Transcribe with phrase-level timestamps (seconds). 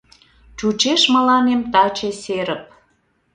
[0.57, 2.63] Чучеш мыланем таче серып.